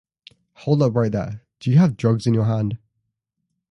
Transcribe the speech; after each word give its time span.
Hold 0.53 0.81
up 0.81 0.95
right 0.95 1.11
there, 1.11 1.43
do 1.59 1.69
you 1.69 1.77
have 1.77 1.95
drugs 1.95 2.25
in 2.25 2.33
your 2.33 2.45
hand? 2.45 2.79